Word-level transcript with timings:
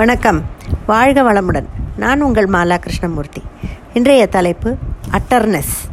வணக்கம். 0.00 0.42
வாழ்க 0.86 1.22
வளமுடன். 1.22 1.64
நான் 1.96 2.20
உங்கள் 2.20 2.46
மாலா 2.46 2.76
கிருஷ்ணமூர்த்தி. 2.78 3.42
இன்றைய 3.94 4.26
தலைப்பு 4.26 4.76
அட்டர்னஸ். 5.10 5.90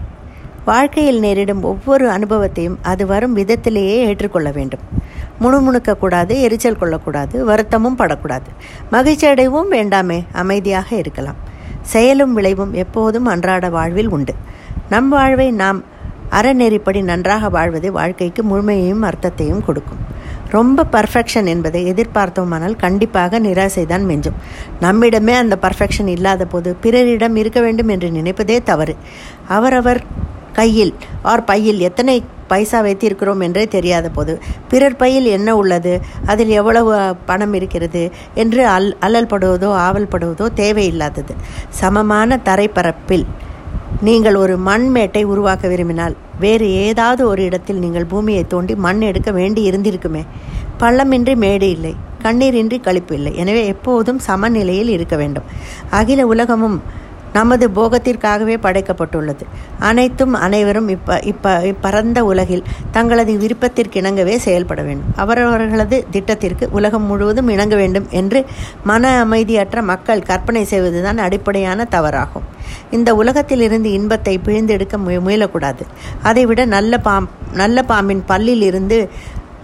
வாழ்க்கையில் 0.65 1.19
நேரிடும் 1.19 1.63
ஒவ்வொரு 1.63 2.09
அனுபவத்தையும் 2.09 2.79
அது 2.81 3.05
வரும் 3.05 3.33
விதத்திலேயே 3.33 4.05
ஏற்றுக்கொள்ள 4.05 4.51
வேண்டும். 4.51 4.79
முணுமுணுக்கக்கூடாது 5.41 6.41
எரிச்சல் 6.41 6.77
கொள்ளக்கூடாது 6.77 7.45
வருத்தமும் 7.45 7.95
படக்கூடாது. 7.95 8.49
மகிழ்ச்சி 8.91 9.27
அடைவும் 9.27 9.71
வேண்டாமே 9.71 10.23
அமைதியாக 10.33 10.95
இருக்கலாம். 10.95 11.35
செயலும் 11.81 12.33
விளைவும் 12.33 12.73
எப்போதும் 12.73 13.25
அன்றாட 13.25 13.69
வாழ்வில் 13.69 14.09
உண்டு. 14.09 14.35
நம் 14.89 15.09
வாழ்வை 15.09 15.51
நாம் 15.51 15.83
அறநெறிப்படி 16.31 17.03
நன்றாக 17.03 17.49
வாழ்வது 17.49 17.91
வாழ்க்கைக்கு 17.91 18.43
முழுமையையும் 18.43 19.01
அர்த்தத்தையும் 19.01 19.65
கொடுக்கும். 19.65 20.15
ரொம்ப 20.51 20.85
பர்ஃபெக்ஷன் 20.91 21.47
என்பதை 21.47 21.81
எதிர்பார்த்தோமானால் 21.91 22.75
கண்டிப்பாக 22.75 23.39
நிராசைதான் 23.39 24.05
மெஞ்சும். 24.09 24.37
நம்மிடமே 24.81 25.33
அந்த 25.33 25.57
பர்ஃபெக்ஷன் 25.61 26.07
இல்லாத 26.07 26.45
போது 26.45 26.75
பிறரிடம் 26.75 27.35
இருக்க 27.35 27.61
வேண்டும் 27.61 27.87
என்று 27.87 28.09
நினைப்பதே 28.09 28.57
தவறு. 28.63 28.95
அவரவர் 29.47 30.01
கையில் 30.53 30.93
ஆர் 31.21 31.43
பையில் 31.43 31.79
எத்தனை 31.79 32.23
பைசா 32.47 32.81
வைத்திருக்கிறோம் 32.81 33.41
என்றே 33.41 33.67
தெரியாத 33.67 34.09
போது 34.09 34.33
பிறர் 34.67 34.95
பையில் 34.95 35.25
என்ன 35.25 35.55
உள்ளது 35.55 36.01
அதில் 36.25 36.49
எவ்வளவு 36.49 37.15
பணம் 37.25 37.53
இருக்கிறது 37.53 38.11
என்று 38.33 38.67
அல் 38.67 38.97
அல்லல்படுவதோ 39.01 39.69
ஆவல்படுவதோ 39.87 40.47
தேவையில்லாதது. 40.55 41.35
சமமான 41.69 42.39
தரைப்பரப்பில் 42.45 43.25
நீங்கள் 44.05 44.35
ஒரு 44.35 44.55
மண்மேட்டை 44.65 45.23
உருவாக்க 45.23 45.67
விரும்பினால் 45.67 46.15
வேறு 46.39 46.65
ஏதாவது 46.71 47.27
ஒரு 47.27 47.43
இடத்தில் 47.43 47.79
நீங்கள் 47.79 48.05
பூமியை 48.05 48.43
தோண்டி 48.47 48.75
மண் 48.75 49.01
எடுக்க 49.01 49.31
வேண்டி 49.31 49.61
இருந்திருக்குமே. 49.69 50.21
பள்ளமின்றி 50.79 51.35
மேடு 51.35 51.69
இல்லை 51.69 51.95
கண்ணீரின்றி 52.23 52.77
கழிப்பு 52.81 53.15
இல்லை. 53.15 53.35
எனவே 53.35 53.65
எப்போதும் 53.65 54.19
சமநிலையில் 54.19 54.89
இருக்க 54.89 55.15
வேண்டும். 55.15 55.43
அகில 55.89 56.27
உலகமும் 56.27 56.77
நமது 57.37 57.65
போகத்திற்காகவே 57.77 58.55
படைக்கப்பட்டுள்ளது. 58.65 59.43
அனைத்தும் 59.89 60.33
அனைவரும் 60.45 60.89
இப்ப 60.95 61.19
இப்ப 61.31 61.53
இப்பரந்த 61.71 62.19
உலகில் 62.31 62.63
தங்களது 62.95 63.33
விருப்பத்திற்கிணங்கவே 63.43 64.35
செயல்பட 64.45 64.81
வேண்டும். 64.87 65.11
அவரவர்களது 65.23 65.97
திட்டத்திற்கு 66.15 66.67
உலகம் 66.79 67.07
முழுவதும் 67.11 67.51
இணங்க 67.55 67.75
வேண்டும் 67.81 68.07
என்று 68.21 68.41
மன 68.83 69.13
அமைதியற்ற 69.25 69.81
மக்கள் 69.91 70.27
கற்பனை 70.29 70.63
செய்வதுதான் 70.73 71.19
அடிப்படையான 71.25 71.87
தவறாகும். 71.95 72.45
இந்த 72.95 73.09
உலகத்திலிருந்து 73.21 73.89
இன்பத்தை 73.97 74.35
பிழிந்தெடுக்க 74.45 74.97
முய 75.05 75.17
முயலக்கூடாது. 75.27 75.83
அதைவிட 76.29 76.61
நல்ல 76.75 76.93
பாம் 77.07 77.27
நல்ல 77.61 77.83
பாம்பின் 77.91 78.23
பல்லில் 78.31 78.65
இருந்து 78.69 78.97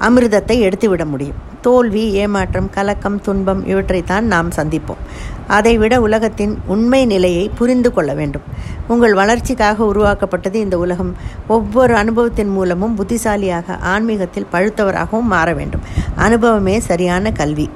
அமிர்தத்தை 0.08 0.56
எடுத்துவிட 0.68 1.04
முடியும். 1.06 1.40
தோல்வி 1.66 2.04
ஏமாற்றம் 2.12 2.70
கலக்கம் 2.70 3.22
துன்பம் 3.22 3.62
இவற்றைத்தான் 3.68 4.26
நாம் 4.34 4.50
சந்திப்போம். 4.50 5.02
அதைவிட 5.48 6.02
உலகத்தின் 6.02 6.54
உண்மை 6.66 7.06
நிலையை 7.06 7.52
புரிந்து 7.58 7.90
கொள்ள 7.94 8.14
வேண்டும். 8.14 8.46
உங்கள் 8.88 9.14
வளர்ச்சிக்காக 9.14 9.86
உருவாக்கப்பட்டது 9.86 10.60
இந்த 10.60 10.78
உலகம். 10.78 11.12
ஒவ்வொரு 11.48 11.96
அனுபவத்தின் 11.96 12.50
மூலமும் 12.50 12.96
புத்திசாலியாக 12.96 13.78
ஆன்மீகத்தில் 13.94 14.52
பழுத்தவராகவும் 14.52 15.32
மாற 15.36 15.54
வேண்டும். 15.54 15.82
அனுபவமே 16.16 16.80
சரியான 16.80 17.32
கல்வி. 17.32 17.70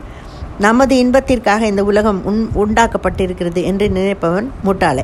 நமது 0.60 0.98
இன்பத்திற்காக 0.98 1.66
இந்த 1.66 1.84
உலகம் 1.84 2.20
உன் 2.26 2.42
உண்டாக்கப்பட்டிருக்கிறது 2.56 3.62
என்று 3.64 3.90
நினைப்பவன் 3.90 4.52
முட்டாளே. 4.66 5.04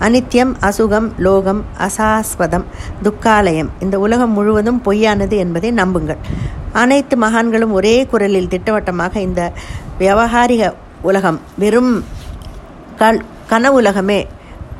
அனித்யம் 0.00 0.52
அசுகம் 0.60 1.08
லோகம் 1.18 1.64
அசாஸ்வதம் 1.78 2.66
துக்காலயம். 3.02 3.70
இந்த 3.80 3.98
உலகம் 3.98 4.32
முழுவதும் 4.32 4.82
பொய்யானது 4.84 5.36
என்பதை 5.44 5.70
நம்புங்கள். 5.70 6.20
அனைத்து 6.72 7.16
மகான்களும் 7.16 7.70
ஒரே 7.70 8.06
குரலில் 8.06 8.48
திட்டவட்டமாக 8.48 9.20
இந்த 9.20 9.52
விவகாரிக 9.98 10.72
உலகம் 11.02 11.40
வெறும் 11.58 12.04
கல் 12.96 13.24
கனவுலகமே 13.50 14.24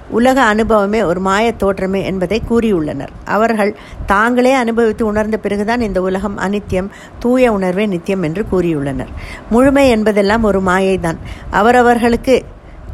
உலக 0.09 0.43
அனுபவமே 0.43 1.03
ஒரு 1.03 1.21
மாய 1.21 1.55
தோற்றமே 1.61 2.05
என்பதை 2.05 2.43
கூறியுள்ளனர். 2.51 3.13
அவர்கள் 3.25 3.77
தாங்களே 4.07 4.53
அனுபவித்து 4.53 5.07
உணர்ந்த 5.07 5.37
பிறகுதான் 5.37 5.81
இந்த 5.81 6.01
உலகம் 6.01 6.39
அனித்தியம் 6.39 6.89
தூய 7.19 7.53
உணர்வே 7.53 7.87
நித்தியம் 7.87 8.23
என்று 8.23 8.45
கூறியுள்ளனர். 8.53 9.13
முழுமை 9.51 9.89
என்பதெல்லாம் 9.89 10.43
ஒரு 10.43 10.61
மாயைதான். 10.61 11.17
அவரவர்களுக்கு 11.51 12.45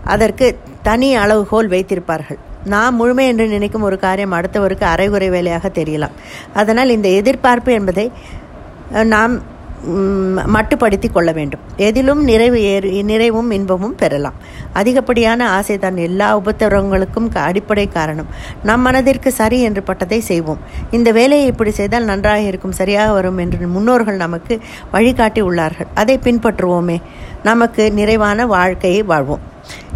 அதற்கு 0.05 0.59
தனி 0.83 1.17
அளவுகோல் 1.17 1.69
வைத்திருப்பார்கள். 1.69 2.39
நாம் 2.65 2.95
முழுமை 2.95 3.27
என்று 3.27 3.49
நினைக்கும் 3.49 3.83
ஒரு 3.83 3.99
காரியம் 3.99 4.33
அடுத்தவருக்கு 4.33 4.83
அரைகுறை 4.83 5.29
வேலையாக 5.31 5.69
தெரியலாம். 5.69 6.15
அதனால் 6.55 6.91
இந்த 6.91 7.09
எதிர்பார்ப்பு 7.09 7.73
என்பதை 7.73 8.13
நாம் 8.91 9.57
மட்டுப்படுத்தி 10.55 11.13
கொள்ள 11.13 11.33
வேண்டும். 11.33 11.61
எதிலும் 11.77 12.25
நிறைவு 12.25 12.63
ஏறு 12.63 13.05
நிறைவும் 13.05 13.51
இன்பமும் 13.51 13.95
பெறலாம். 13.95 14.35
அதிகப்படியான 14.73 15.61
ஆசைதான் 15.61 15.97
எல்லா 15.97 16.41
உபத்திரவங்களுக்கும் 16.41 17.29
அடிப்படை 17.35 17.89
காரணம். 17.89 18.27
நம் 18.63 18.81
மனதிற்கு 18.81 19.33
சரி 19.33 19.63
என்று 19.63 19.83
பட்டதை 19.87 20.19
செய்வோம். 20.19 20.59
இந்த 20.91 21.13
வேலையை 21.13 21.47
இப்படி 21.47 21.71
செய்தால் 21.71 22.05
நன்றாக 22.05 22.41
இருக்கும் 22.41 22.73
சரியாக 22.73 23.13
வரும் 23.13 23.39
என்று 23.39 23.69
முன்னோர்கள் 23.69 24.17
நமக்கு 24.17 24.61
வழிகாட்டி 24.91 25.43
உள்ளார்கள். 25.43 25.91
அதை 25.95 26.19
பின்பற்றுவோமே. 26.25 26.99
நமக்கு 27.43 27.93
நிறைவான 27.93 28.47
வாழ்க்கையை 28.47 29.03
வாழ்வோம். 29.03 29.41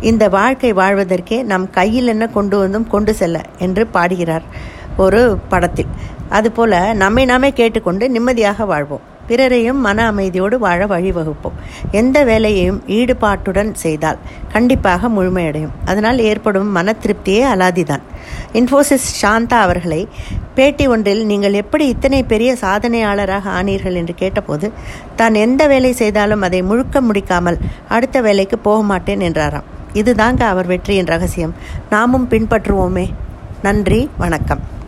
இந்த 0.00 0.28
வாழ்க்கை 0.28 0.74
வாழ்வதற்கே 0.74 1.42
நம் 1.42 1.70
கையில் 1.70 2.06
என்ன 2.06 2.26
கொண்டு 2.26 2.58
வந்தும் 2.58 2.86
கொண்டு 2.86 3.14
செல்ல 3.14 3.40
என்று 3.58 3.86
பாடுகிறார். 3.86 4.42
ஒரு 4.96 5.38
படத்தில். 5.48 5.86
அதுபோல் 6.28 6.94
நம்மை 6.94 7.24
நாமே 7.24 7.52
கேட்டுக்கொண்டு 7.52 8.10
நிம்மதியாக 8.10 8.64
வாழ்வோம். 8.64 9.06
பிறரையும் 9.26 9.80
மன 9.80 10.12
அமைதியோடு 10.12 10.54
வாழ 10.54 10.86
வழிவகுப்போம். 10.86 11.58
எந்த 11.90 12.24
வேலையையும் 12.24 12.82
ஈடுபாட்டுடன் 12.86 13.72
செய்தால் 13.72 14.18
கண்டிப்பாக 14.52 15.08
முழுமையடையும். 15.08 15.74
அதனால் 15.84 16.18
ஏற்படும் 16.18 16.70
மன 16.70 16.94
திருப்தியே 17.02 17.42
அலாதிதான். 17.52 18.02
இன்ஃபோசிஸ் 18.52 19.06
சாந்தா 19.22 19.58
அவர்களை 19.66 20.08
பேட்டி 20.54 20.86
ஒன்றில் 20.86 21.26
நீங்கள் 21.26 21.52
எப்படி 21.52 21.86
இத்தனை 21.86 22.22
பெரிய 22.22 22.56
சாதனையாளராக 22.60 23.44
ஆனீர்கள்? 23.60 23.94
என்று 23.94 24.14
கேட்டபோது 24.14 24.72
தான் 25.16 25.34
எந்த 25.34 25.66
வேலை 25.66 25.92
செய்தாலும் 25.92 26.42
அதை 26.42 26.62
முழுக்க 26.62 27.00
முடிக்காமல் 27.00 27.60
அடுத்த 27.88 28.20
வேலைக்கு 28.20 28.58
போக 28.58 28.82
மாட்டேன் 28.82 29.20
என்றாராம். 29.20 29.64
இதுதாங்க 29.94 30.40
அவர் 30.40 30.66
வெற்றியின் 30.66 31.06
ரகசியம். 31.06 31.54
நாமும் 31.90 32.28
பின்பற்றுவோமே. 32.30 33.08
நன்றி 33.62 34.10
வணக்கம். 34.18 34.80